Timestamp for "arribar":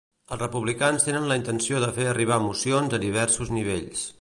2.15-2.41